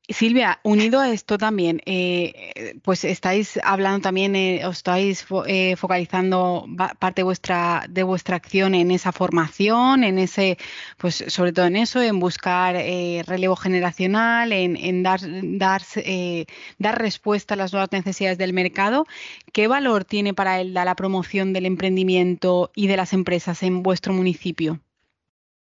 Silvia, 0.07 0.61
unido 0.65 1.01
a 1.01 1.11
esto 1.11 1.39
también, 1.39 1.81
eh, 1.87 2.79
pues 2.83 3.05
estáis 3.05 3.59
hablando 3.65 4.03
también, 4.03 4.37
eh, 4.37 4.67
os 4.67 4.77
estáis 4.77 5.25
eh, 5.47 5.77
focalizando 5.77 6.67
parte 6.99 7.21
de 7.21 7.25
vuestra, 7.25 7.87
de 7.89 8.03
vuestra 8.03 8.37
acción 8.37 8.75
en 8.75 8.91
esa 8.91 9.13
formación, 9.13 10.05
en 10.05 10.19
ese, 10.19 10.59
pues 10.99 11.25
sobre 11.29 11.55
todo 11.55 11.65
en 11.65 11.77
eso, 11.77 12.03
en 12.03 12.21
buscar 12.21 12.75
relevo 12.75 13.57
generacional, 13.57 14.53
en, 14.53 15.03
dar, 15.03 15.21
dar, 15.23 15.83
dar 16.79 16.99
respuesta 16.99 17.55
a 17.55 17.57
las 17.57 17.73
nuevas 17.73 17.93
necesidades 17.93 18.37
del 18.37 18.53
mercado. 18.53 19.07
¿Qué 19.55 19.69
valor 19.69 20.05
tiene 20.05 20.35
para 20.35 20.61
él 20.61 20.75
la 20.75 20.95
promoción 20.97 21.55
del 21.55 21.65
emprendimiento 21.65 22.71
y 22.75 22.89
de 22.89 22.99
las 22.99 23.15
empresas 23.15 23.63
en 23.63 23.83
vuestro 23.83 24.13
municipio? 24.13 24.81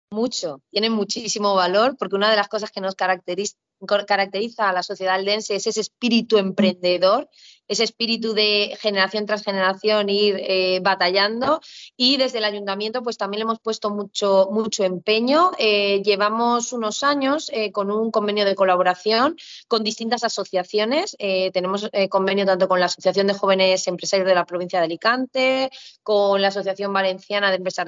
Mucho, 0.09 0.61
tiene 0.71 0.89
muchísimo 0.89 1.53
valor 1.53 1.97
porque 1.97 2.15
una 2.15 2.29
de 2.29 2.37
las 2.37 2.47
cosas 2.47 2.71
que 2.71 2.81
nos 2.81 2.95
caracteriza 2.95 3.57
caracteriza 3.85 4.69
a 4.69 4.73
la 4.73 4.83
sociedad 4.83 5.15
aldense 5.15 5.55
es 5.55 5.67
ese 5.67 5.81
espíritu 5.81 6.37
emprendedor, 6.37 7.29
ese 7.67 7.85
espíritu 7.85 8.33
de 8.33 8.77
generación 8.81 9.25
tras 9.25 9.43
generación 9.43 10.09
ir 10.09 10.35
eh, 10.39 10.79
batallando 10.81 11.61
y 11.95 12.17
desde 12.17 12.39
el 12.39 12.43
ayuntamiento 12.43 13.01
pues 13.01 13.17
también 13.17 13.39
le 13.39 13.43
hemos 13.43 13.59
puesto 13.61 13.89
mucho, 13.89 14.49
mucho 14.51 14.83
empeño. 14.83 15.51
Eh, 15.57 16.01
llevamos 16.03 16.73
unos 16.73 17.01
años 17.03 17.49
eh, 17.53 17.71
con 17.71 17.89
un 17.89 18.11
convenio 18.11 18.43
de 18.43 18.55
colaboración 18.55 19.37
con 19.69 19.83
distintas 19.83 20.23
asociaciones. 20.23 21.15
tenemos 21.53 21.89
convenio 22.09 22.45
tanto 22.45 22.67
con 22.67 22.79
la 22.79 22.87
Asociación 22.87 23.27
de 23.27 23.33
Jóvenes 23.33 23.87
Empresarios 23.87 24.27
de 24.27 24.35
la 24.35 24.45
provincia 24.45 24.79
de 24.79 24.85
Alicante, 24.85 25.71
con 26.03 26.41
la 26.41 26.49
Asociación 26.49 26.91
Valenciana 26.91 27.49
de 27.49 27.55
Empresas 27.55 27.87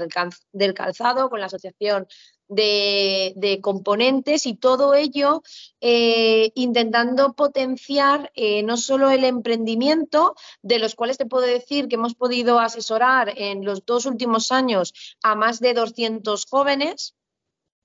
del 0.53 0.73
Calzado, 0.73 1.29
con 1.29 1.39
la 1.39 1.47
Asociación 1.47 2.07
de, 2.47 3.59
componentes 3.61 4.45
y 4.45 4.55
todo 4.55 4.93
ello 4.93 5.43
eh, 5.81 6.51
intentando 6.55 7.33
potenciar 7.33 8.31
eh, 8.35 8.63
no 8.63 8.77
solo 8.77 9.09
el 9.09 9.23
emprendimiento, 9.23 10.35
de 10.61 10.79
los 10.79 10.95
cuales 10.95 11.17
te 11.17 11.25
puedo 11.25 11.45
decir 11.45 11.87
que 11.87 11.95
hemos 11.95 12.15
podido 12.15 12.59
asesorar 12.59 13.33
en 13.35 13.65
los 13.65 13.85
dos 13.85 14.05
últimos 14.05 14.51
años 14.51 14.93
a 15.23 15.35
más 15.35 15.59
de 15.59 15.73
200 15.73 16.45
jóvenes, 16.45 17.15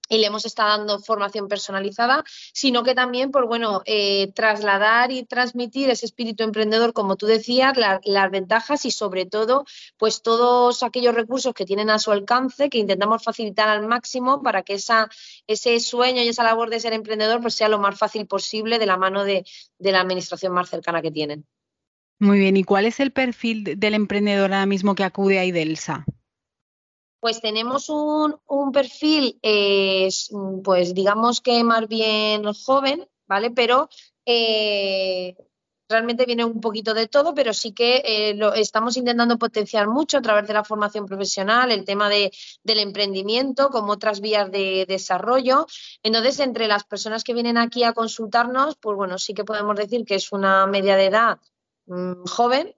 y 0.08 0.18
le 0.18 0.26
hemos 0.26 0.44
estado 0.44 0.76
dando 0.78 0.98
formación 0.98 1.48
personalizada, 1.48 2.24
sino 2.52 2.82
que 2.82 2.94
también 2.94 3.30
por 3.30 3.46
bueno, 3.46 3.82
eh, 3.84 4.32
trasladar 4.32 5.12
y 5.12 5.24
transmitir 5.24 5.90
ese 5.90 6.06
espíritu 6.06 6.44
emprendedor, 6.44 6.92
como 6.92 7.16
tú 7.16 7.26
decías, 7.26 7.76
las 7.76 8.30
ventajas 8.30 8.84
y 8.84 8.90
sobre 8.90 9.26
todo, 9.26 9.64
pues 9.96 10.22
todos 10.22 10.82
aquellos 10.82 11.14
recursos 11.14 11.54
que 11.54 11.64
tienen 11.64 11.90
a 11.90 11.98
su 11.98 12.10
alcance, 12.10 12.70
que 12.70 12.78
intentamos 12.78 13.22
facilitar 13.22 13.68
al 13.68 13.86
máximo 13.86 14.42
para 14.42 14.62
que 14.62 14.74
esa, 14.74 15.08
ese 15.46 15.78
sueño 15.80 16.22
y 16.22 16.28
esa 16.28 16.42
labor 16.42 16.70
de 16.70 16.80
ser 16.80 16.92
emprendedor 16.92 17.40
pues 17.40 17.54
sea 17.54 17.68
lo 17.68 17.78
más 17.78 17.98
fácil 17.98 18.26
posible 18.26 18.78
de 18.78 18.86
la 18.86 18.96
mano 18.96 19.24
de, 19.24 19.44
de 19.78 19.92
la 19.92 20.00
administración 20.00 20.52
más 20.52 20.68
cercana 20.70 21.02
que 21.02 21.10
tienen. 21.10 21.46
Muy 22.20 22.40
bien, 22.40 22.56
¿y 22.56 22.64
cuál 22.64 22.86
es 22.86 22.98
el 22.98 23.12
perfil 23.12 23.78
del 23.78 23.94
emprendedor 23.94 24.52
ahora 24.52 24.66
mismo 24.66 24.96
que 24.96 25.04
acude 25.04 25.38
a 25.38 25.44
IDELSA? 25.44 26.04
Pues 27.20 27.40
tenemos 27.40 27.88
un, 27.88 28.38
perfil, 28.72 29.38
eh, 29.42 30.08
pues 30.62 30.94
digamos 30.94 31.40
que 31.40 31.64
más 31.64 31.88
bien 31.88 32.44
joven, 32.52 33.08
¿vale? 33.26 33.50
Pero 33.50 33.88
eh, 34.25 35.37
realmente 35.88 36.26
viene 36.26 36.44
un 36.44 36.60
poquito 36.60 36.94
de 36.94 37.08
todo, 37.08 37.34
pero 37.34 37.52
sí 37.52 37.72
que 37.72 38.02
eh, 38.04 38.34
lo 38.34 38.52
estamos 38.54 38.96
intentando 38.96 39.38
potenciar 39.38 39.88
mucho 39.88 40.18
a 40.18 40.22
través 40.22 40.46
de 40.46 40.54
la 40.54 40.64
formación 40.64 41.06
profesional, 41.06 41.72
el 41.72 41.84
tema 41.84 42.08
de, 42.08 42.30
del 42.62 42.78
emprendimiento, 42.80 43.70
como 43.70 43.92
otras 43.92 44.20
vías 44.20 44.50
de 44.50 44.84
desarrollo. 44.87 45.66
Entonces, 46.02 46.40
entre 46.40 46.68
las 46.68 46.84
personas 46.84 47.25
que 47.25 47.34
vienen 47.34 47.56
aquí 47.56 47.84
a 47.84 47.94
consultarnos, 47.94 48.76
pues 48.76 48.96
bueno, 48.96 49.18
sí 49.18 49.34
que 49.34 49.44
podemos 49.44 49.76
decir 49.76 50.04
que 50.04 50.16
es 50.16 50.30
una 50.32 50.66
media 50.66 50.96
de 50.96 51.06
edad 51.06 51.38
mm, 51.87 52.25
joven, 52.26 52.75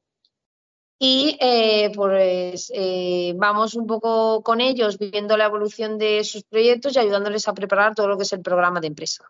y 1.02 1.38
eh, 1.40 1.90
pues 1.95 2.71
eh, 2.75 3.33
vamos 3.35 3.75
un 3.75 3.87
poco 3.87 4.42
con 4.42 4.61
ellos 4.61 4.99
viendo 4.99 5.38
la 5.38 5.47
evolución 5.47 5.97
de 5.97 6.23
sus 6.25 6.45
proyectos 6.45 6.95
y 6.95 6.99
ayudándoles 6.99 7.49
a 7.49 7.54
preparar 7.54 7.95
todo 7.95 8.07
lo 8.07 8.19
que 8.19 8.25
es 8.25 8.33
el 8.35 8.42
programa 8.42 8.80
de 8.80 8.88
empresa. 8.88 9.25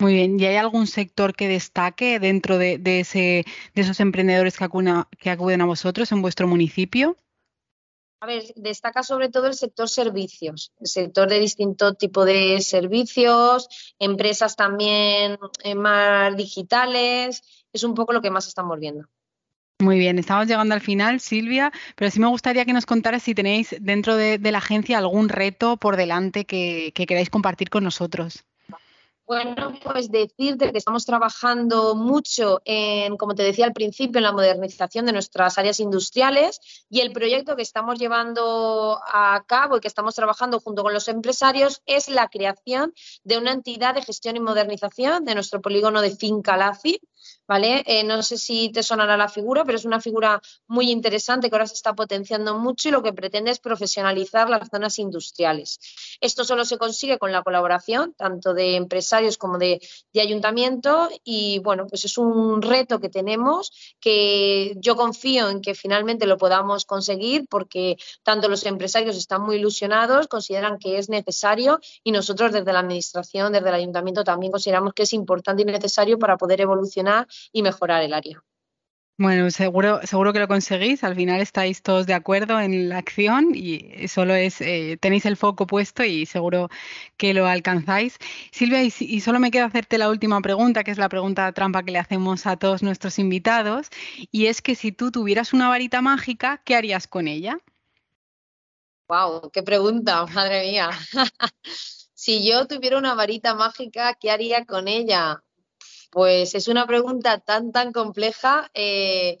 Muy 0.00 0.14
bien, 0.14 0.40
¿y 0.40 0.46
hay 0.46 0.56
algún 0.56 0.88
sector 0.88 1.36
que 1.36 1.46
destaque 1.46 2.18
dentro 2.18 2.58
de, 2.58 2.80
ese, 2.84 3.44
de 3.74 3.82
esos 3.82 4.00
emprendedores 4.00 4.56
que, 4.56 4.68
que 5.18 5.30
acuden 5.30 5.60
a 5.60 5.66
vosotros 5.66 6.10
en 6.10 6.20
vuestro 6.20 6.48
municipio? 6.48 7.16
A 8.20 8.26
ver, 8.26 8.42
destaca 8.56 9.04
sobre 9.04 9.28
todo 9.28 9.46
el 9.46 9.54
sector 9.54 9.88
servicios, 9.88 10.72
el 10.80 10.88
sector 10.88 11.28
de 11.28 11.38
distinto 11.38 11.94
tipo 11.94 12.24
de 12.24 12.60
servicios, 12.60 13.68
empresas 14.00 14.56
también 14.56 15.38
eh, 15.62 15.76
más 15.76 16.36
digitales, 16.36 17.42
es 17.72 17.84
un 17.84 17.94
poco 17.94 18.12
lo 18.12 18.20
que 18.20 18.32
más 18.32 18.48
estamos 18.48 18.80
viendo. 18.80 19.08
Muy 19.80 19.96
bien, 19.96 20.18
estamos 20.18 20.48
llegando 20.48 20.74
al 20.74 20.80
final, 20.80 21.20
Silvia, 21.20 21.70
pero 21.94 22.10
sí 22.10 22.18
me 22.18 22.26
gustaría 22.26 22.64
que 22.64 22.72
nos 22.72 22.84
contaras 22.84 23.22
si 23.22 23.32
tenéis 23.32 23.76
dentro 23.80 24.16
de, 24.16 24.38
la 24.38 24.58
agencia 24.58 24.98
algún 24.98 25.28
reto 25.28 25.76
por 25.76 25.96
delante 25.96 26.44
que, 26.44 26.92
queráis 26.92 27.30
compartir 27.30 27.70
con 27.70 27.84
nosotros. 27.84 28.44
Bueno, 29.24 29.74
pues 29.84 30.10
decirte 30.10 30.72
que 30.72 30.78
estamos 30.78 31.04
trabajando 31.04 31.94
mucho 31.94 32.60
en, 32.64 33.16
como 33.18 33.34
te 33.34 33.42
decía 33.42 33.66
al 33.66 33.74
principio, 33.74 34.18
en 34.18 34.24
la 34.24 34.32
modernización 34.32 35.04
de 35.04 35.12
nuestras 35.12 35.58
áreas 35.58 35.78
industriales 35.80 36.60
y 36.88 37.00
el 37.00 37.12
proyecto 37.12 37.54
que 37.54 37.62
estamos 37.62 37.98
llevando 37.98 38.98
a 39.06 39.44
cabo 39.46 39.76
y 39.76 39.80
que 39.80 39.88
estamos 39.88 40.14
trabajando 40.14 40.58
junto 40.60 40.82
con 40.82 40.94
los 40.94 41.08
empresarios 41.08 41.82
es 41.84 42.08
la 42.08 42.28
creación 42.28 42.94
de 43.22 43.36
una 43.36 43.52
entidad 43.52 43.94
de 43.94 44.02
gestión 44.02 44.34
y 44.34 44.40
modernización 44.40 45.26
de 45.26 45.34
nuestro 45.34 45.60
polígono 45.60 46.00
de 46.00 46.16
Finca 46.16 46.56
Lafi, 46.56 46.98
¿vale? 47.46 47.82
Eh, 47.86 48.04
no 48.04 48.22
sé 48.22 48.38
si 48.38 48.70
te 48.70 48.82
sonará 48.82 49.16
la 49.16 49.28
figura, 49.28 49.64
pero 49.64 49.78
es 49.78 49.84
una 49.84 50.00
figura 50.00 50.40
muy 50.66 50.90
interesante 50.90 51.48
que 51.48 51.56
ahora 51.56 51.66
se 51.66 51.74
está 51.74 51.94
potenciando 51.94 52.58
mucho 52.58 52.88
y 52.88 52.92
lo 52.92 53.02
que 53.02 53.12
pretende 53.12 53.50
es 53.50 53.58
profesionalizar 53.58 54.48
las 54.48 54.68
zonas 54.68 54.98
industriales. 54.98 55.78
Esto 56.20 56.44
solo 56.44 56.64
se 56.64 56.78
consigue 56.78 57.18
con 57.18 57.32
la 57.32 57.42
colaboración 57.42 58.14
tanto 58.16 58.54
de 58.54 58.76
empresarios 58.76 59.38
como 59.38 59.58
de, 59.58 59.80
de 60.12 60.20
ayuntamiento 60.20 61.08
y 61.24 61.58
bueno, 61.60 61.86
pues 61.86 62.04
es 62.04 62.18
un 62.18 62.62
reto 62.62 63.00
que 63.00 63.08
tenemos 63.08 63.72
que 64.00 64.74
yo 64.76 64.96
confío 64.96 65.48
en 65.50 65.60
que 65.60 65.74
finalmente 65.74 66.26
lo 66.26 66.36
podamos 66.36 66.84
conseguir 66.84 67.46
porque 67.48 67.96
tanto 68.22 68.48
los 68.48 68.64
empresarios 68.66 69.16
están 69.16 69.42
muy 69.42 69.56
ilusionados, 69.56 70.28
consideran 70.28 70.78
que 70.78 70.98
es 70.98 71.08
necesario 71.08 71.80
y 72.04 72.12
nosotros 72.12 72.52
desde 72.52 72.72
la 72.72 72.80
administración, 72.80 73.52
desde 73.52 73.68
el 73.68 73.74
ayuntamiento 73.74 74.24
también 74.24 74.52
consideramos 74.52 74.92
que 74.94 75.04
es 75.04 75.12
importante 75.12 75.62
y 75.62 75.64
necesario 75.64 76.18
para 76.18 76.36
poder 76.36 76.60
evolucionar 76.60 77.17
y 77.52 77.62
mejorar 77.62 78.02
el 78.02 78.12
área. 78.12 78.42
Bueno, 79.20 79.50
seguro, 79.50 80.00
seguro 80.06 80.32
que 80.32 80.38
lo 80.38 80.46
conseguís. 80.46 81.02
Al 81.02 81.16
final 81.16 81.40
estáis 81.40 81.82
todos 81.82 82.06
de 82.06 82.14
acuerdo 82.14 82.60
en 82.60 82.88
la 82.88 82.98
acción 82.98 83.52
y 83.52 84.06
solo 84.06 84.34
es 84.34 84.60
eh, 84.60 84.96
tenéis 85.00 85.26
el 85.26 85.36
foco 85.36 85.66
puesto 85.66 86.04
y 86.04 86.24
seguro 86.24 86.68
que 87.16 87.34
lo 87.34 87.46
alcanzáis. 87.48 88.16
Silvia, 88.52 88.84
y, 88.84 88.92
y, 89.00 89.20
solo 89.20 89.40
me 89.40 89.50
queda 89.50 89.64
hacerte 89.64 89.98
la 89.98 90.08
última 90.08 90.40
pregunta, 90.40 90.84
que 90.84 90.92
es 90.92 90.98
la 90.98 91.08
pregunta 91.08 91.50
trampa 91.52 91.82
que 91.82 91.90
le 91.90 91.98
hacemos 91.98 92.46
a 92.46 92.56
todos 92.58 92.84
nuestros 92.84 93.18
invitados, 93.18 93.88
y 94.30 94.46
es 94.46 94.62
que 94.62 94.76
si 94.76 94.92
tú 94.92 95.10
tuvieras 95.10 95.52
una 95.52 95.68
varita 95.68 96.00
mágica, 96.00 96.62
¿qué 96.64 96.76
harías 96.76 97.08
con 97.08 97.26
ella? 97.26 97.58
Wow, 99.08 99.50
qué 99.50 99.64
pregunta, 99.64 100.26
madre 100.34 100.60
mía. 100.70 100.90
si 102.14 102.48
yo 102.48 102.68
tuviera 102.68 102.98
una 102.98 103.14
varita 103.14 103.54
mágica, 103.54 104.14
¿qué 104.14 104.30
haría 104.30 104.64
con 104.64 104.86
ella? 104.86 105.42
Pues 106.10 106.54
es 106.54 106.68
una 106.68 106.86
pregunta 106.86 107.38
tan, 107.38 107.72
tan 107.72 107.92
compleja. 107.92 108.70
Eh, 108.74 109.38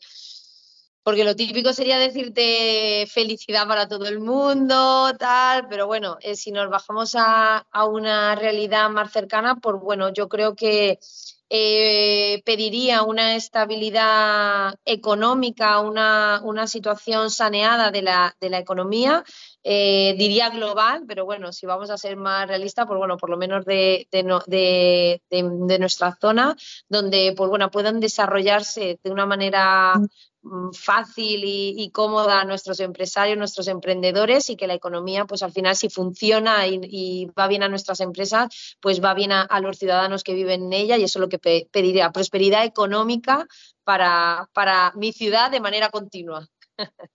porque 1.08 1.24
lo 1.24 1.34
típico 1.34 1.72
sería 1.72 1.98
decirte 1.98 3.06
felicidad 3.10 3.66
para 3.66 3.88
todo 3.88 4.06
el 4.06 4.20
mundo, 4.20 5.10
tal, 5.18 5.66
pero 5.66 5.86
bueno, 5.86 6.18
eh, 6.20 6.36
si 6.36 6.52
nos 6.52 6.68
bajamos 6.68 7.14
a, 7.16 7.64
una 7.90 8.34
realidad 8.34 8.90
más 8.90 9.10
cercana, 9.10 9.54
pues 9.56 9.76
bueno, 9.80 10.12
yo 10.12 10.28
creo 10.28 10.54
que 10.54 10.98
eh, 11.48 12.42
pediría 12.44 13.04
una 13.04 13.36
estabilidad 13.36 14.74
económica, 14.84 15.80
una, 15.80 16.42
una 16.44 16.66
situación 16.66 17.30
saneada 17.30 17.90
de 17.90 18.02
la, 18.02 18.36
de 18.38 18.50
la 18.50 18.58
economía, 18.58 19.24
eh, 19.64 20.14
diría 20.16 20.50
global, 20.50 21.04
pero 21.06 21.24
bueno, 21.24 21.52
si 21.52 21.66
vamos 21.66 21.90
a 21.90 21.98
ser 21.98 22.16
más 22.16 22.46
realistas, 22.46 22.86
pues 22.86 22.98
bueno, 22.98 23.16
por 23.16 23.28
lo 23.28 23.36
menos 23.36 23.64
de, 23.64 24.06
nuestra 25.78 26.16
zona, 26.20 26.56
donde 26.88 27.34
pues 27.36 27.50
bueno, 27.50 27.70
puedan 27.70 28.00
desarrollarse 28.00 29.00
de 29.02 29.10
una 29.10 29.26
manera 29.26 29.94
mm, 30.42 30.72
fácil 30.72 31.42
y, 31.44 31.90
cómoda 31.90 32.44
nuestros 32.44 32.80
empresarios, 32.80 33.36
nuestros 33.36 33.68
emprendedores 33.68 34.48
y 34.48 34.56
que 34.56 34.68
la 34.68 34.74
economía, 34.74 35.24
pues 35.26 35.42
al 35.42 35.52
final 35.52 35.74
si 35.76 35.88
funciona 35.88 36.66
y, 36.66 37.26
va 37.38 37.48
bien 37.48 37.62
a 37.64 37.68
nuestras 37.68 38.00
empresas, 38.00 38.76
pues 38.80 39.02
va 39.02 39.14
bien 39.14 39.32
a, 39.32 39.60
los 39.60 39.78
ciudadanos 39.78 40.22
que 40.22 40.34
viven 40.34 40.66
en 40.66 40.72
ella 40.72 40.96
y 40.96 41.04
eso 41.04 41.18
es 41.18 41.20
lo 41.20 41.28
que 41.28 41.38
pediría, 41.70 42.12
prosperidad 42.12 42.64
económica 42.64 43.46
para 43.84 44.92
mi 44.94 45.12
ciudad 45.12 45.50
de 45.50 45.60
manera 45.60 45.90
continua. 45.90 46.48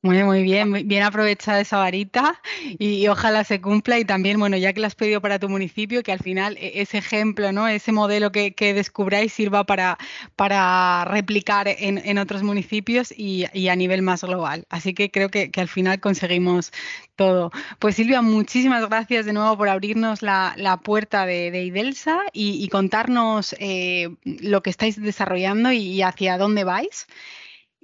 Muy, 0.02 0.44
bien, 0.44 0.88
bien 0.88 1.04
aprovechada 1.04 1.62
esa 1.62 1.78
varita 1.78 2.42
y, 2.78 3.08
ojalá 3.08 3.44
se 3.46 3.62
cumpla 3.62 4.00
y 4.00 4.06
también, 4.06 4.38
bueno, 4.38 4.58
ya 4.58 4.74
que 4.74 4.82
la 4.82 4.88
has 4.88 4.96
pedido 4.96 5.22
para 5.22 5.40
tu 5.40 5.48
municipio, 5.48 6.04
que 6.04 6.12
al 6.12 6.20
final 6.20 6.58
e, 6.60 6.82
ese 6.82 6.98
ejemplo, 6.98 7.52
¿no? 7.54 7.68
Ese 7.70 7.94
modelo 7.94 8.32
que, 8.32 8.54
descubráis 8.74 9.32
sirva 9.32 9.66
para, 9.66 9.98
para 10.36 11.06
replicar 11.06 11.68
en, 11.70 12.18
otros 12.18 12.44
municipios 12.44 13.14
y, 13.16 13.46
a 13.70 13.76
nivel 13.76 14.02
más 14.02 14.24
global. 14.24 14.66
Así 14.70 14.94
que 14.94 15.10
creo 15.10 15.30
que, 15.30 15.50
al 15.56 15.70
final 15.70 16.00
conseguimos 16.02 16.74
todo. 17.16 17.52
Pues 17.80 17.96
Silvia, 17.96 18.22
muchísimas 18.22 18.88
gracias 18.90 19.26
de 19.26 19.34
nuevo 19.34 19.58
por 19.58 19.70
abrirnos 19.70 20.22
la, 20.22 20.82
puerta 20.84 21.26
de, 21.26 21.64
IDELSA 21.64 22.20
y, 22.34 22.68
contarnos 22.68 23.56
eh, 23.60 24.10
lo 24.24 24.62
que 24.62 24.70
estáis 24.70 25.02
desarrollando 25.02 25.72
y 25.72 26.02
hacia 26.02 26.38
dónde 26.38 26.66
vais. 26.66 27.08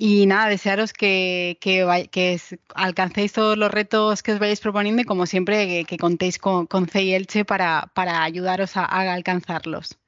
Y 0.01 0.27
nada, 0.27 0.48
desearos 0.48 0.94
que, 0.94 1.58
que, 1.60 2.39
alcancéis 2.74 3.34
todos 3.34 3.58
los 3.58 3.70
retos 3.70 4.24
que 4.24 4.32
os 4.32 4.39
vayáis 4.39 4.62
proponiendo 4.62 5.01
y 5.01 5.06
como 5.06 5.25
siempre 5.25 5.84
que, 5.84 5.98
contéis 5.98 6.39
con, 6.39 6.68
con 6.68 6.88
CEI 6.88 7.15
Elche 7.15 7.44
para, 7.44 7.91
para 7.94 8.24
ayudaros 8.24 8.77
a, 8.77 8.86
alcanzarlos. 8.86 10.00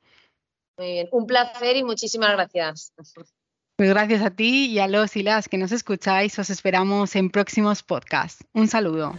Un 1.12 1.28
placer 1.28 1.76
y 1.76 1.84
muchísimas 1.84 2.32
gracias. 2.32 2.94
Pues 3.76 3.90
gracias 3.90 4.22
a 4.22 4.30
ti 4.30 4.68
y 4.68 4.80
a 4.80 4.88
los 4.88 5.18
y 5.18 5.24
las 5.24 5.50
que 5.50 5.58
nos 5.58 5.74
escucháis. 5.74 6.40
Os 6.40 6.50
esperamos 6.50 7.18
en 7.18 7.30
próximos 7.30 7.84
podcasts. 7.84 8.46
Un 8.54 8.70
saludo. 8.70 9.14